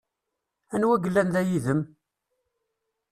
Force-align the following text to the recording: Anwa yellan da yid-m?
Anwa 0.73 0.95
yellan 1.03 1.29
da 1.33 1.41
yid-m? 1.47 1.81